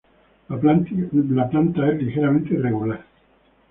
[0.47, 0.59] La
[1.51, 3.05] planta es ligeramente irregular.